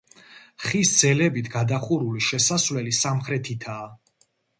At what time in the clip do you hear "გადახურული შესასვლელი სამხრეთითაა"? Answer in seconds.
1.55-3.85